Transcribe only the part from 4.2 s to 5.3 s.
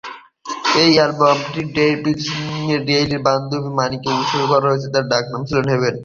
উৎসর্গ করা হয়েছিল, যার